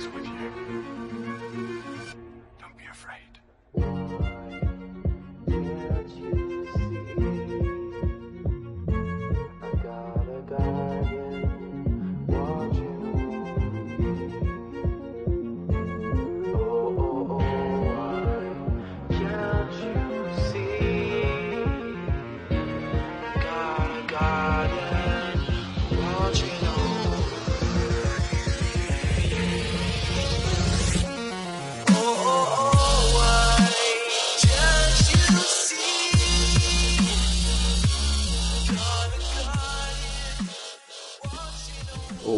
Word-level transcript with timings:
is 0.00 0.08
with 0.14 0.24
you. 0.24 0.79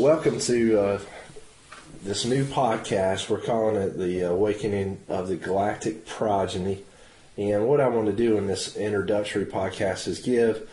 Welcome 0.02 0.40
to 0.40 0.80
uh, 0.80 1.00
this 2.02 2.24
new 2.24 2.44
podcast. 2.44 3.30
We're 3.30 3.38
calling 3.38 3.76
it 3.76 3.96
The 3.96 4.22
Awakening 4.22 4.98
of 5.08 5.28
the 5.28 5.36
Galactic 5.36 6.06
Progeny. 6.06 6.82
And 7.38 7.68
what 7.68 7.80
I 7.80 7.86
want 7.86 8.06
to 8.06 8.12
do 8.12 8.36
in 8.36 8.48
this 8.48 8.76
introductory 8.76 9.46
podcast 9.46 10.08
is 10.08 10.18
give 10.18 10.68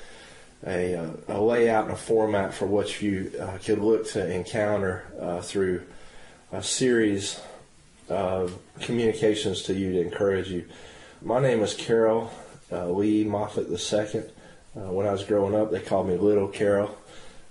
a, 0.66 0.96
uh, 0.96 1.12
a 1.28 1.40
layout 1.40 1.84
and 1.84 1.94
a 1.94 1.96
format 1.96 2.56
for 2.56 2.66
what 2.66 3.04
you 3.04 3.32
uh, 3.40 3.60
could 3.64 3.78
look 3.78 4.10
to 4.14 4.34
encounter 4.34 5.04
uh, 5.22 5.42
through 5.42 5.84
a 6.52 6.64
series 6.64 7.40
of 8.10 8.58
communications 8.82 9.62
to 9.62 9.76
you 9.76 9.94
to 9.94 10.02
encourage 10.02 10.50
you. 10.50 10.66
My 11.22 11.40
name 11.40 11.62
is 11.62 11.76
Carol 11.76 12.32
uh, 12.72 12.90
Lee 12.90 13.26
Moffat 13.26 13.68
II. 13.70 14.24
Uh, 14.76 14.92
when 14.92 15.06
I 15.06 15.12
was 15.12 15.24
growing 15.24 15.54
up, 15.54 15.70
they 15.70 15.82
called 15.82 16.08
me 16.08 16.18
Little 16.18 16.48
Carol. 16.48 16.98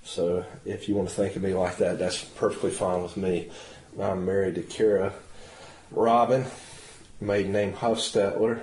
So 0.04 0.44
if 0.64 0.88
you 0.88 0.94
want 0.94 1.08
to 1.08 1.14
think 1.14 1.36
of 1.36 1.42
me 1.42 1.54
like 1.54 1.76
that, 1.78 1.98
that's 1.98 2.22
perfectly 2.22 2.70
fine 2.70 3.02
with 3.02 3.16
me. 3.16 3.50
I'm 4.00 4.24
married 4.24 4.54
to 4.56 4.62
Kara 4.62 5.12
Robin, 5.90 6.44
maiden 7.20 7.52
name 7.52 7.72
Huffstetler. 7.72 8.62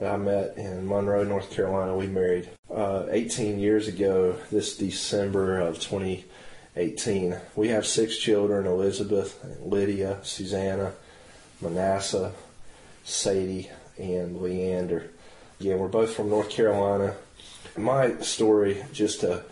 I 0.00 0.16
met 0.16 0.56
in 0.56 0.86
Monroe, 0.86 1.24
North 1.24 1.50
Carolina. 1.50 1.96
We 1.96 2.06
married 2.06 2.48
uh, 2.72 3.06
18 3.10 3.58
years 3.58 3.88
ago, 3.88 4.36
this 4.50 4.76
December 4.76 5.58
of 5.58 5.80
2018. 5.80 7.36
We 7.56 7.68
have 7.68 7.86
six 7.86 8.16
children 8.16 8.66
Elizabeth, 8.66 9.44
Lydia, 9.60 10.18
Susanna, 10.22 10.92
Manasseh, 11.60 12.32
Sadie, 13.02 13.70
and 13.96 14.40
Leander. 14.40 15.10
Again, 15.60 15.78
we're 15.78 15.88
both 15.88 16.14
from 16.14 16.30
North 16.30 16.50
Carolina. 16.50 17.14
My 17.76 18.20
story, 18.20 18.84
just 18.92 19.20
to 19.20 19.42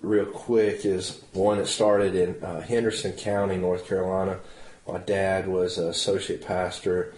real 0.00 0.26
quick 0.26 0.84
is 0.84 1.22
one 1.32 1.58
that 1.58 1.66
started 1.66 2.14
in 2.14 2.42
uh, 2.42 2.60
Henderson 2.60 3.12
County, 3.12 3.56
North 3.56 3.86
Carolina. 3.86 4.38
My 4.86 4.98
dad 4.98 5.48
was 5.48 5.78
an 5.78 5.88
associate 5.88 6.44
pastor 6.44 7.14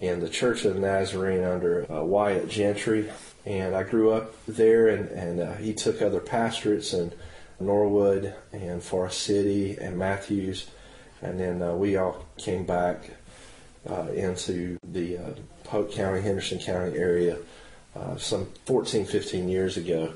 in 0.00 0.20
the 0.20 0.28
Church 0.28 0.64
of 0.64 0.76
Nazarene 0.76 1.44
under 1.44 1.90
uh, 1.92 2.02
Wyatt 2.02 2.48
Gentry, 2.48 3.08
and 3.46 3.74
I 3.76 3.84
grew 3.84 4.12
up 4.12 4.34
there. 4.46 4.88
And, 4.88 5.08
and 5.10 5.40
uh, 5.40 5.54
he 5.54 5.72
took 5.72 6.02
other 6.02 6.20
pastorates 6.20 6.92
in 6.92 7.12
Norwood 7.60 8.34
and 8.52 8.82
Forest 8.82 9.20
City 9.20 9.76
and 9.80 9.96
Matthews, 9.96 10.68
and 11.20 11.38
then 11.38 11.62
uh, 11.62 11.74
we 11.74 11.96
all 11.96 12.24
came 12.36 12.64
back 12.64 13.10
uh, 13.88 14.08
into 14.14 14.78
the 14.84 15.18
uh, 15.18 15.30
Polk 15.64 15.92
County, 15.92 16.20
Henderson 16.20 16.58
County 16.58 16.96
area 16.96 17.38
some 18.16 18.48
14, 18.64 19.04
15 19.04 19.48
years 19.50 19.76
ago. 19.76 20.14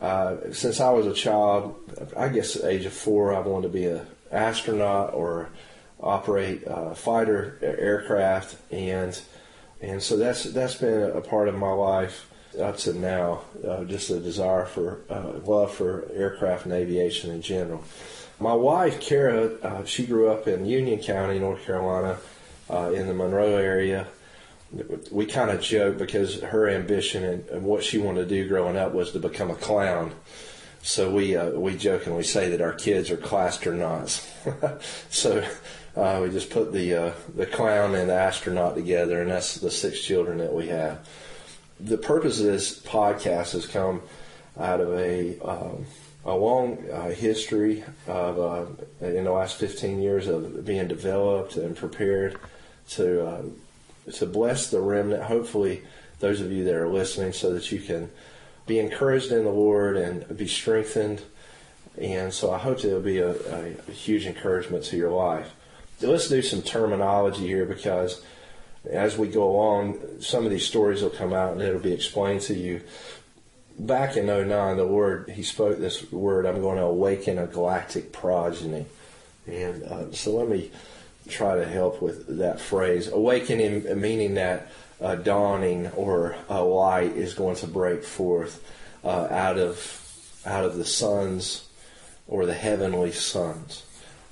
Uh, 0.00 0.36
since 0.52 0.80
I 0.80 0.90
was 0.90 1.06
a 1.06 1.12
child, 1.12 1.74
I 2.16 2.28
guess 2.28 2.56
at 2.56 2.62
the 2.62 2.68
age 2.68 2.84
of 2.84 2.92
four, 2.92 3.34
I 3.34 3.40
wanted 3.40 3.68
to 3.68 3.72
be 3.72 3.86
an 3.86 4.06
astronaut 4.30 5.14
or 5.14 5.48
operate 6.00 6.62
a 6.66 6.94
fighter 6.94 7.58
aircraft, 7.62 8.56
and 8.70 9.20
and 9.80 10.02
so 10.02 10.16
that's 10.16 10.44
that's 10.44 10.76
been 10.76 11.10
a 11.16 11.20
part 11.20 11.48
of 11.48 11.56
my 11.56 11.72
life 11.72 12.30
up 12.60 12.76
to 12.78 12.92
now. 12.92 13.42
Uh, 13.66 13.84
just 13.84 14.10
a 14.10 14.20
desire 14.20 14.66
for 14.66 15.00
uh, 15.10 15.32
love 15.44 15.72
for 15.72 16.08
aircraft 16.14 16.64
and 16.64 16.74
aviation 16.74 17.30
in 17.32 17.42
general. 17.42 17.82
My 18.38 18.54
wife, 18.54 19.00
Kara, 19.00 19.54
uh, 19.62 19.84
she 19.84 20.06
grew 20.06 20.30
up 20.30 20.46
in 20.46 20.64
Union 20.64 21.00
County, 21.00 21.40
North 21.40 21.64
Carolina, 21.64 22.18
uh, 22.70 22.92
in 22.92 23.08
the 23.08 23.14
Monroe 23.14 23.56
area 23.56 24.06
we 25.10 25.26
kind 25.26 25.50
of 25.50 25.62
joke 25.62 25.98
because 25.98 26.40
her 26.40 26.68
ambition 26.68 27.24
and, 27.24 27.48
and, 27.48 27.62
what 27.64 27.82
she 27.82 27.98
wanted 27.98 28.28
to 28.28 28.34
do 28.34 28.48
growing 28.48 28.76
up 28.76 28.92
was 28.92 29.12
to 29.12 29.18
become 29.18 29.50
a 29.50 29.54
clown. 29.54 30.12
So 30.82 31.10
we 31.10 31.36
uh, 31.36 31.50
we 31.50 31.76
jokingly 31.76 32.22
say 32.22 32.50
that 32.50 32.60
our 32.60 32.72
kids 32.72 33.10
are 33.10 33.16
clastronauts. 33.16 34.26
so 35.10 35.44
uh, 35.96 36.20
we 36.22 36.30
just 36.30 36.50
put 36.50 36.72
the 36.72 36.94
uh, 36.94 37.12
the 37.34 37.46
clown 37.46 37.94
and 37.94 38.10
the 38.10 38.14
astronaut 38.14 38.74
together, 38.74 39.22
and 39.22 39.30
that's 39.30 39.54
the 39.54 39.70
six 39.70 40.00
children 40.00 40.38
that 40.38 40.52
we 40.52 40.68
have. 40.68 41.06
The 41.80 41.98
purpose 41.98 42.38
of 42.40 42.46
this 42.46 42.78
podcast 42.78 43.52
has 43.52 43.66
come 43.66 44.02
out 44.58 44.80
of 44.80 44.92
a 44.92 45.38
um, 45.40 45.86
a 46.24 46.34
long 46.34 46.78
uh, 46.90 47.08
history 47.10 47.84
of 48.06 48.38
uh, 48.38 48.66
in 49.00 49.24
the 49.24 49.32
last 49.32 49.56
15 49.56 50.00
years 50.00 50.26
of 50.26 50.64
being 50.64 50.86
developed 50.86 51.56
and 51.56 51.74
prepared 51.76 52.38
to 52.90 53.26
uh, 53.26 53.42
to 54.14 54.26
bless 54.26 54.70
the 54.70 54.80
remnant. 54.80 55.24
Hopefully, 55.24 55.82
those 56.20 56.40
of 56.40 56.50
you 56.50 56.64
that 56.64 56.74
are 56.74 56.88
listening, 56.88 57.32
so 57.32 57.52
that 57.54 57.70
you 57.70 57.80
can 57.80 58.10
be 58.66 58.78
encouraged 58.78 59.32
in 59.32 59.44
the 59.44 59.50
Lord 59.50 59.96
and 59.96 60.36
be 60.36 60.46
strengthened. 60.46 61.22
And 62.00 62.32
so 62.32 62.52
I 62.52 62.58
hope 62.58 62.84
it'll 62.84 63.00
be 63.00 63.18
a, 63.18 63.30
a 63.30 63.92
huge 63.92 64.26
encouragement 64.26 64.84
to 64.84 64.96
your 64.96 65.10
life. 65.10 65.52
Let's 66.00 66.28
do 66.28 66.42
some 66.42 66.62
terminology 66.62 67.46
here 67.46 67.64
because 67.64 68.22
as 68.88 69.18
we 69.18 69.28
go 69.28 69.50
along, 69.50 70.20
some 70.20 70.44
of 70.44 70.50
these 70.50 70.66
stories 70.66 71.02
will 71.02 71.10
come 71.10 71.32
out 71.32 71.52
and 71.52 71.62
it'll 71.62 71.80
be 71.80 71.92
explained 71.92 72.42
to 72.42 72.54
you. 72.54 72.82
Back 73.78 74.16
in 74.16 74.26
09, 74.26 74.76
the 74.76 74.84
Lord, 74.84 75.30
he 75.30 75.42
spoke 75.42 75.78
this 75.78 76.10
word, 76.12 76.46
I'm 76.46 76.60
going 76.60 76.78
to 76.78 76.84
awaken 76.84 77.38
a 77.38 77.46
galactic 77.46 78.12
progeny. 78.12 78.86
And 79.46 79.82
uh, 79.84 80.12
so 80.12 80.32
let 80.32 80.48
me 80.48 80.70
try 81.28 81.56
to 81.56 81.66
help 81.66 82.02
with 82.02 82.38
that 82.38 82.60
phrase. 82.60 83.08
Awakening, 83.08 84.00
meaning 84.00 84.34
that 84.34 84.68
a 85.00 85.16
dawning 85.16 85.88
or 85.88 86.36
a 86.48 86.62
light 86.62 87.12
is 87.16 87.34
going 87.34 87.56
to 87.56 87.66
break 87.66 88.02
forth 88.02 88.64
uh, 89.04 89.28
out 89.30 89.58
of 89.58 90.04
out 90.44 90.64
of 90.64 90.76
the 90.76 90.84
suns 90.84 91.68
or 92.26 92.46
the 92.46 92.54
heavenly 92.54 93.12
suns. 93.12 93.84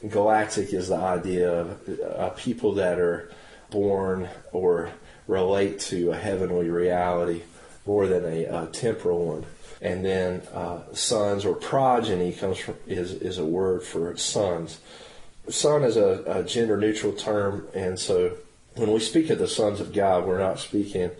Galactic 0.08 0.72
is 0.72 0.88
the 0.88 0.96
idea 0.96 1.52
of 1.52 2.00
uh, 2.00 2.30
people 2.30 2.74
that 2.74 2.98
are 2.98 3.30
born 3.70 4.28
or 4.52 4.90
relate 5.26 5.80
to 5.80 6.10
a 6.10 6.16
heavenly 6.16 6.68
reality 6.70 7.42
more 7.86 8.06
than 8.06 8.24
a, 8.24 8.44
a 8.44 8.66
temporal 8.72 9.24
one. 9.26 9.46
And 9.80 10.04
then 10.04 10.42
uh, 10.52 10.80
sons 10.92 11.44
or 11.44 11.54
progeny 11.54 12.32
comes 12.32 12.58
from 12.58 12.76
is 12.86 13.12
is 13.12 13.38
a 13.38 13.44
word 13.44 13.82
for 13.82 14.16
sons 14.16 14.80
son 15.48 15.84
is 15.84 15.96
a, 15.96 16.22
a 16.26 16.44
gender 16.44 16.76
neutral 16.76 17.12
term, 17.12 17.68
and 17.74 17.98
so 17.98 18.36
when 18.74 18.92
we 18.92 19.00
speak 19.00 19.30
of 19.30 19.38
the 19.38 19.48
sons 19.48 19.80
of 19.80 19.92
God, 19.92 20.26
we're 20.26 20.38
not 20.38 20.58
speaking 20.58 21.10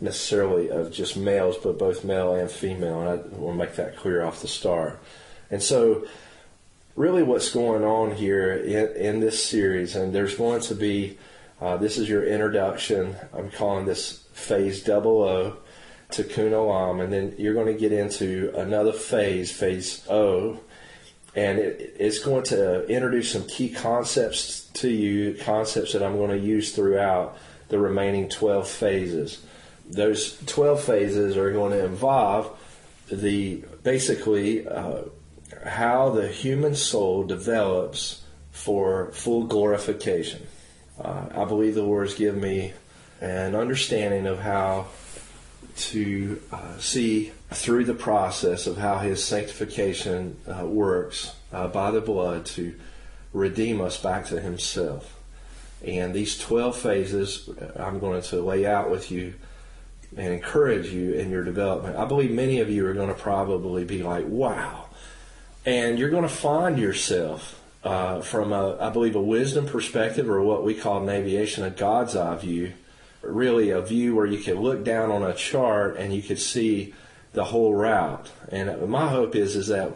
necessarily 0.00 0.70
of 0.70 0.92
just 0.92 1.16
males, 1.16 1.56
but 1.56 1.78
both 1.78 2.04
male 2.04 2.34
and 2.34 2.50
female, 2.50 3.00
and 3.00 3.08
I 3.08 3.14
want 3.36 3.58
to 3.58 3.64
make 3.64 3.76
that 3.76 3.96
clear 3.96 4.24
off 4.24 4.42
the 4.42 4.48
start. 4.48 5.00
And 5.50 5.62
so, 5.62 6.06
really, 6.96 7.22
what's 7.22 7.50
going 7.50 7.84
on 7.84 8.16
here 8.16 8.52
in, 8.52 8.96
in 8.96 9.20
this 9.20 9.42
series, 9.42 9.94
and 9.94 10.14
there's 10.14 10.36
going 10.36 10.60
to 10.62 10.74
be 10.74 11.18
uh, 11.60 11.76
this 11.78 11.96
is 11.96 12.08
your 12.08 12.24
introduction. 12.24 13.16
I'm 13.32 13.50
calling 13.50 13.86
this 13.86 14.24
phase 14.34 14.82
double 14.82 15.22
O 15.22 15.56
Tikkun 16.10 16.50
Olam, 16.50 17.02
and 17.02 17.10
then 17.10 17.34
you're 17.38 17.54
going 17.54 17.72
to 17.72 17.80
get 17.80 17.92
into 17.92 18.52
another 18.54 18.92
phase, 18.92 19.50
phase 19.50 20.06
O, 20.10 20.60
and 21.36 21.58
it, 21.58 21.94
it's 21.98 22.18
going 22.18 22.44
to 22.44 22.86
introduce 22.88 23.30
some 23.30 23.46
key 23.46 23.68
concepts 23.68 24.62
to 24.74 24.88
you, 24.88 25.36
concepts 25.42 25.92
that 25.92 26.02
I'm 26.02 26.16
going 26.16 26.30
to 26.30 26.38
use 26.38 26.74
throughout 26.74 27.36
the 27.68 27.78
remaining 27.78 28.28
12 28.28 28.66
phases. 28.66 29.44
Those 29.88 30.38
12 30.46 30.82
phases 30.82 31.36
are 31.36 31.52
going 31.52 31.72
to 31.72 31.84
involve 31.84 32.58
the 33.12 33.62
basically 33.82 34.66
uh, 34.66 35.02
how 35.64 36.10
the 36.10 36.26
human 36.26 36.74
soul 36.74 37.24
develops 37.24 38.24
for 38.50 39.12
full 39.12 39.44
glorification. 39.44 40.46
Uh, 40.98 41.26
I 41.34 41.44
believe 41.44 41.74
the 41.74 41.82
Lord 41.82 42.08
has 42.08 42.16
given 42.16 42.40
me 42.40 42.72
an 43.20 43.54
understanding 43.54 44.26
of 44.26 44.38
how 44.38 44.86
to 45.76 46.40
uh, 46.52 46.78
see 46.78 47.32
through 47.50 47.84
the 47.84 47.94
process 47.94 48.66
of 48.66 48.78
how 48.78 48.98
his 48.98 49.22
sanctification 49.22 50.36
uh, 50.46 50.64
works 50.66 51.34
uh, 51.52 51.68
by 51.68 51.90
the 51.90 52.00
blood 52.00 52.44
to 52.46 52.74
redeem 53.32 53.80
us 53.80 54.00
back 54.00 54.26
to 54.26 54.40
himself. 54.40 55.18
And 55.84 56.14
these 56.14 56.38
12 56.38 56.76
phases 56.76 57.48
uh, 57.48 57.72
I'm 57.76 57.98
going 57.98 58.22
to 58.22 58.40
lay 58.40 58.66
out 58.66 58.90
with 58.90 59.10
you 59.10 59.34
and 60.16 60.32
encourage 60.32 60.88
you 60.88 61.12
in 61.12 61.30
your 61.30 61.44
development. 61.44 61.96
I 61.96 62.04
believe 62.04 62.30
many 62.30 62.60
of 62.60 62.70
you 62.70 62.86
are 62.86 62.94
going 62.94 63.08
to 63.08 63.14
probably 63.14 63.84
be 63.84 64.02
like, 64.02 64.26
wow. 64.26 64.86
And 65.64 65.98
you're 65.98 66.10
going 66.10 66.22
to 66.22 66.28
find 66.28 66.78
yourself 66.78 67.60
uh, 67.84 68.20
from, 68.20 68.52
a, 68.52 68.78
I 68.78 68.90
believe, 68.90 69.14
a 69.14 69.20
wisdom 69.20 69.66
perspective 69.66 70.28
or 70.28 70.42
what 70.42 70.64
we 70.64 70.74
call 70.74 71.02
in 71.02 71.08
aviation 71.08 71.64
a 71.64 71.70
God's 71.70 72.16
eye 72.16 72.36
view, 72.36 72.72
really 73.28 73.70
a 73.70 73.80
view 73.80 74.14
where 74.14 74.26
you 74.26 74.38
can 74.38 74.60
look 74.60 74.84
down 74.84 75.10
on 75.10 75.22
a 75.22 75.34
chart 75.34 75.96
and 75.96 76.14
you 76.14 76.22
could 76.22 76.38
see 76.38 76.94
the 77.32 77.44
whole 77.44 77.74
route. 77.74 78.30
And 78.48 78.88
my 78.88 79.08
hope 79.08 79.34
is 79.34 79.56
is 79.56 79.68
that 79.68 79.92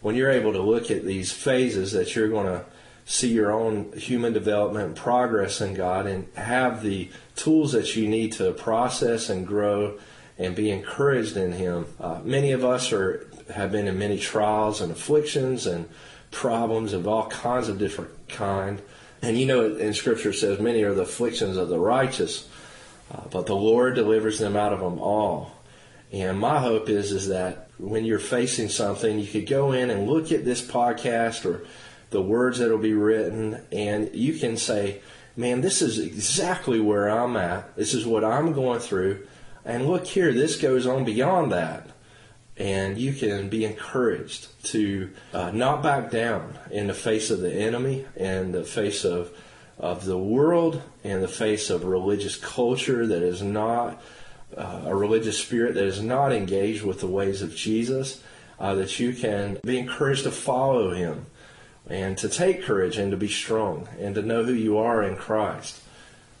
when 0.00 0.14
you're 0.16 0.30
able 0.30 0.52
to 0.52 0.62
look 0.62 0.90
at 0.90 1.04
these 1.04 1.32
phases, 1.32 1.92
that 1.92 2.14
you're 2.14 2.28
going 2.28 2.46
to 2.46 2.64
see 3.04 3.32
your 3.32 3.52
own 3.52 3.92
human 3.92 4.32
development 4.32 4.86
and 4.86 4.96
progress 4.96 5.60
in 5.60 5.74
God, 5.74 6.06
and 6.06 6.26
have 6.34 6.82
the 6.82 7.10
tools 7.34 7.72
that 7.72 7.96
you 7.96 8.08
need 8.08 8.32
to 8.32 8.52
process 8.52 9.28
and 9.28 9.46
grow 9.46 9.98
and 10.38 10.54
be 10.54 10.70
encouraged 10.70 11.36
in 11.36 11.52
Him. 11.52 11.86
Uh, 12.00 12.20
many 12.24 12.52
of 12.52 12.64
us 12.64 12.92
are 12.92 13.28
have 13.54 13.72
been 13.72 13.88
in 13.88 13.98
many 13.98 14.18
trials 14.18 14.80
and 14.80 14.92
afflictions 14.92 15.66
and 15.66 15.88
problems 16.30 16.92
of 16.92 17.06
all 17.06 17.26
kinds 17.28 17.68
of 17.68 17.78
different 17.78 18.28
kind. 18.28 18.80
And 19.20 19.38
you 19.38 19.46
know, 19.46 19.76
in 19.76 19.94
Scripture 19.94 20.32
says, 20.32 20.58
many 20.58 20.82
are 20.82 20.94
the 20.94 21.02
afflictions 21.02 21.56
of 21.56 21.68
the 21.68 21.78
righteous, 21.78 22.48
uh, 23.12 23.22
but 23.30 23.46
the 23.46 23.56
Lord 23.56 23.94
delivers 23.94 24.38
them 24.38 24.56
out 24.56 24.72
of 24.72 24.80
them 24.80 24.98
all. 24.98 25.52
And 26.10 26.38
my 26.38 26.58
hope 26.58 26.88
is 26.88 27.12
is 27.12 27.28
that 27.28 27.68
when 27.78 28.04
you're 28.04 28.18
facing 28.18 28.68
something, 28.68 29.18
you 29.18 29.26
could 29.26 29.46
go 29.46 29.72
in 29.72 29.90
and 29.90 30.08
look 30.08 30.32
at 30.32 30.44
this 30.44 30.62
podcast 30.62 31.44
or 31.44 31.64
the 32.10 32.22
words 32.22 32.58
that 32.58 32.70
will 32.70 32.78
be 32.78 32.92
written, 32.92 33.62
and 33.72 34.14
you 34.14 34.34
can 34.34 34.56
say, 34.56 35.00
"Man, 35.36 35.62
this 35.62 35.80
is 35.80 35.98
exactly 35.98 36.80
where 36.80 37.08
I'm 37.08 37.36
at. 37.36 37.74
This 37.76 37.94
is 37.94 38.04
what 38.04 38.24
I'm 38.24 38.52
going 38.52 38.80
through." 38.80 39.26
And 39.64 39.86
look 39.86 40.06
here, 40.06 40.32
this 40.32 40.60
goes 40.60 40.86
on 40.86 41.04
beyond 41.04 41.52
that 41.52 41.88
and 42.56 42.98
you 42.98 43.12
can 43.12 43.48
be 43.48 43.64
encouraged 43.64 44.48
to 44.64 45.10
uh, 45.32 45.50
not 45.50 45.82
back 45.82 46.10
down 46.10 46.58
in 46.70 46.86
the 46.86 46.94
face 46.94 47.30
of 47.30 47.40
the 47.40 47.52
enemy 47.52 48.04
and 48.16 48.52
the 48.52 48.64
face 48.64 49.04
of 49.04 49.30
of 49.82 50.04
the 50.04 50.16
world 50.16 50.80
and 51.02 51.22
the 51.22 51.28
face 51.28 51.68
of 51.68 51.84
religious 51.84 52.36
culture 52.36 53.06
that 53.06 53.22
is 53.22 53.42
not 53.42 54.00
uh, 54.56 54.82
a 54.86 54.94
religious 54.94 55.38
spirit 55.38 55.74
that 55.74 55.84
is 55.84 56.00
not 56.00 56.32
engaged 56.32 56.84
with 56.84 57.00
the 57.00 57.06
ways 57.06 57.42
of 57.42 57.54
Jesus 57.54 58.22
uh, 58.60 58.74
that 58.76 59.00
you 59.00 59.12
can 59.12 59.58
be 59.64 59.78
encouraged 59.78 60.22
to 60.22 60.30
follow 60.30 60.92
him 60.92 61.26
and 61.88 62.16
to 62.16 62.28
take 62.28 62.62
courage 62.62 62.96
and 62.96 63.10
to 63.10 63.16
be 63.16 63.28
strong 63.28 63.88
and 63.98 64.14
to 64.14 64.22
know 64.22 64.44
who 64.44 64.52
you 64.52 64.78
are 64.78 65.02
in 65.02 65.16
Christ 65.16 65.82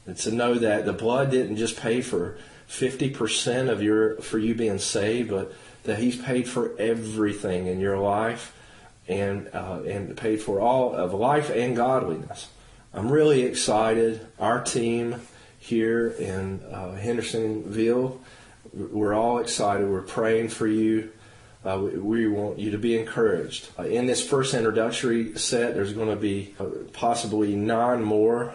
and 0.06 0.16
to 0.18 0.30
know 0.30 0.54
that 0.54 0.86
the 0.86 0.92
blood 0.92 1.32
didn't 1.32 1.56
just 1.56 1.76
pay 1.76 2.00
for 2.00 2.38
50% 2.68 3.68
of 3.68 3.82
your 3.82 4.16
for 4.18 4.38
you 4.38 4.54
being 4.54 4.78
saved 4.78 5.30
but 5.30 5.52
that 5.82 5.98
He's 5.98 6.16
paid 6.16 6.48
for 6.48 6.76
everything 6.78 7.66
in 7.66 7.80
your 7.80 7.98
life 7.98 8.56
and 9.08 9.50
uh, 9.52 9.82
and 9.84 10.16
paid 10.16 10.40
for 10.40 10.60
all 10.60 10.94
of 10.94 11.12
life 11.12 11.50
and 11.50 11.74
godliness. 11.74 12.48
I'm 12.94 13.10
really 13.10 13.42
excited. 13.42 14.26
Our 14.38 14.62
team 14.62 15.20
here 15.58 16.08
in 16.08 16.60
uh, 16.70 16.94
Hendersonville, 16.94 18.20
we're 18.72 19.14
all 19.14 19.38
excited. 19.38 19.88
We're 19.88 20.02
praying 20.02 20.50
for 20.50 20.66
you. 20.66 21.10
Uh, 21.64 21.78
we, 21.78 21.98
we, 21.98 22.26
want 22.26 22.58
you 22.58 22.72
to 22.72 22.78
be 22.78 22.98
encouraged. 22.98 23.68
Uh, 23.78 23.84
in 23.84 24.06
this 24.06 24.26
first 24.26 24.52
introductory 24.52 25.38
set, 25.38 25.74
there's 25.74 25.92
going 25.92 26.08
to 26.08 26.16
be 26.16 26.54
uh, 26.58 26.66
possibly 26.92 27.54
nine 27.54 28.02
more 28.02 28.54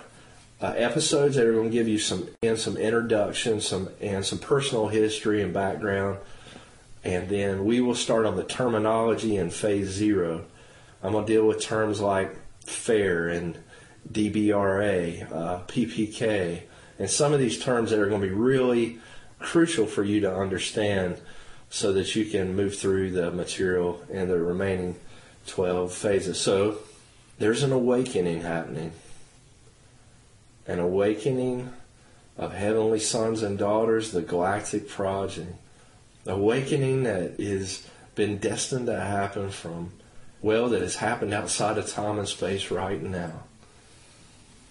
uh, 0.62 0.74
episodes 0.76 1.36
that 1.36 1.48
are 1.48 1.54
going 1.54 1.70
to 1.70 1.74
give 1.74 1.88
you 1.88 1.98
some 1.98 2.28
and 2.44 2.60
some 2.60 2.76
introduction, 2.76 3.62
some 3.62 3.90
and 4.02 4.26
some 4.26 4.40
personal 4.40 4.90
history 4.90 5.42
and 5.42 5.54
background 5.54 6.18
and 7.08 7.30
then 7.30 7.64
we 7.64 7.80
will 7.80 7.96
start 7.96 8.26
on 8.26 8.36
the 8.36 8.44
terminology 8.44 9.38
in 9.38 9.50
phase 9.50 9.88
zero. 9.88 10.44
I'm 11.02 11.14
going 11.14 11.26
to 11.26 11.34
deal 11.34 11.48
with 11.48 11.62
terms 11.62 12.02
like 12.02 12.36
fair 12.66 13.30
and 13.30 13.58
DBRA, 14.12 15.32
uh, 15.32 15.60
PPK, 15.68 16.62
and 17.00 17.10
some 17.10 17.34
of 17.34 17.40
these 17.40 17.60
terms 17.60 17.92
that 17.92 18.00
are 18.00 18.08
going 18.08 18.22
to 18.22 18.28
be 18.28 18.34
really 18.34 19.00
crucial 19.40 19.86
for 19.86 20.04
you 20.04 20.20
to 20.22 20.36
understand 20.36 21.20
so 21.70 21.94
that 21.94 22.16
you 22.16 22.26
can 22.26 22.56
move 22.56 22.76
through 22.76 23.12
the 23.12 23.30
material 23.32 24.04
in 24.10 24.28
the 24.28 24.38
remaining 24.38 24.96
12 25.48 25.94
phases. 25.94 26.40
So 26.40 26.80
there's 27.38 27.64
an 27.64 27.72
awakening 27.72 28.42
happening. 28.42 28.94
An 30.66 30.80
awakening 30.80 31.72
of 32.38 32.54
heavenly 32.54 33.00
sons 33.00 33.44
and 33.44 33.58
daughters, 33.58 34.12
the 34.12 34.22
galactic 34.22 34.88
progeny 34.88 35.56
awakening 36.28 37.04
that 37.04 37.40
is 37.40 37.88
been 38.16 38.38
destined 38.38 38.88
to 38.88 39.00
happen 39.00 39.50
from 39.50 39.92
well 40.42 40.70
that 40.70 40.82
has 40.82 40.96
happened 40.96 41.34
outside 41.34 41.78
of 41.78 41.88
time 41.88 42.20
and 42.20 42.28
space 42.28 42.72
right 42.72 43.02
now 43.02 43.44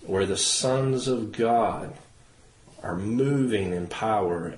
where 0.06 0.26
the 0.26 0.36
sons 0.36 1.08
of 1.08 1.32
god 1.32 1.92
are 2.82 2.96
moving 2.96 3.72
in 3.72 3.86
power 3.86 4.54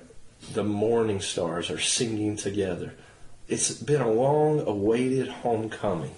the 0.53 0.65
morning 0.65 1.21
stars 1.21 1.71
are 1.71 1.81
singing 1.81 2.37
together 2.37 2.95
it's 3.49 3.73
been 3.73 4.00
a 4.00 4.11
long 4.11 4.61
awaited 4.61 5.29
homecoming 5.29 6.15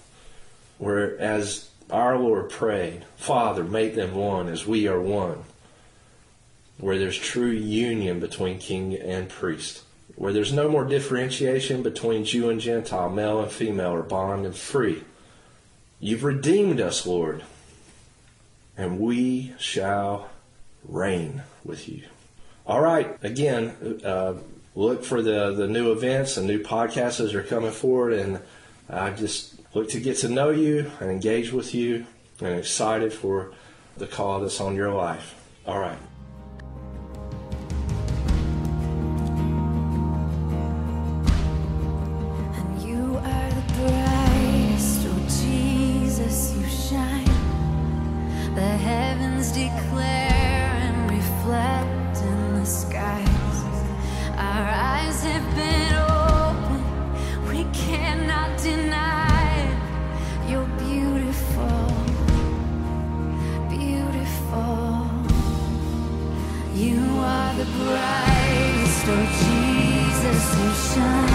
where 0.79 1.19
as 1.19 1.69
our 1.91 2.19
lord 2.19 2.49
prayed 2.51 3.05
father 3.17 3.65
make 3.65 3.95
them 3.95 4.15
one 4.15 4.49
as 4.49 4.67
we 4.67 4.87
are 4.87 5.01
one 5.01 5.43
where 6.79 6.99
there's 6.99 7.19
true 7.19 7.51
union 7.51 8.21
between 8.21 8.59
king 8.59 8.95
and 8.95 9.29
priest 9.29 9.83
where 10.21 10.35
there's 10.35 10.53
no 10.53 10.69
more 10.69 10.85
differentiation 10.85 11.83
between 11.83 12.27
Jew 12.27 12.51
and 12.51 12.61
Gentile, 12.61 13.09
male 13.09 13.41
and 13.41 13.51
female, 13.51 13.93
or 13.93 14.03
bond 14.03 14.45
and 14.45 14.55
free. 14.55 15.03
You've 15.99 16.25
redeemed 16.25 16.79
us, 16.79 17.07
Lord, 17.07 17.43
and 18.81 18.99
we 18.99 19.53
shall 19.59 20.31
reign 20.89 21.43
with 21.63 21.87
you. 21.87 22.03
All 22.67 22.81
right, 22.81 23.15
again, 23.23 24.01
uh, 24.03 24.35
look 24.75 25.05
for 25.05 25.21
the, 25.21 25.53
the 25.53 25.69
new 25.69 25.93
events 25.93 26.39
and 26.39 26.47
new 26.47 26.63
podcasts 26.63 27.23
as 27.23 27.33
they're 27.33 27.43
coming 27.43 27.73
forward, 27.73 28.15
and 28.15 28.41
I 28.89 29.11
just 29.11 29.55
look 29.75 29.91
to 29.91 30.01
get 30.01 30.17
to 30.19 30.31
know 30.31 30.49
you 30.49 30.91
and 30.99 31.11
engage 31.11 31.53
with 31.53 31.75
you, 31.75 32.07
and 32.41 32.59
excited 32.59 33.13
for 33.13 33.53
the 33.99 34.07
call 34.07 34.41
that's 34.41 34.63
on 34.63 34.75
your 34.75 34.95
life. 34.95 35.35
All 35.67 35.79
right. 35.79 35.99
And 70.83 71.31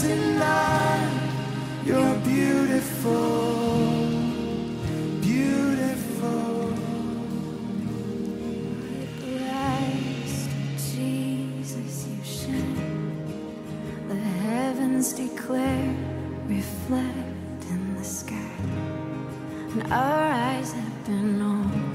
Tonight, 0.00 1.10
you're 1.84 2.14
beautiful, 2.20 4.06
beautiful. 5.20 6.72
Christ 9.18 10.50
Jesus, 10.76 12.06
you 12.06 12.24
shine. 12.24 14.08
The 14.08 14.14
heavens 14.14 15.12
declare, 15.14 15.96
reflect 16.46 17.64
in 17.68 17.96
the 17.96 18.04
sky, 18.04 18.54
and 19.72 19.92
our 19.92 20.32
eyes 20.32 20.72
have 20.72 21.06
been 21.06 21.42
opened. 21.42 21.87